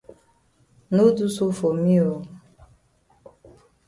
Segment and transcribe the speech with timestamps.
[0.89, 2.17] No do so for me oo.